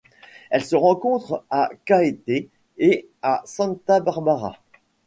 [0.49, 4.57] Elle se rencontre à Caeté et à Santa Bárbara.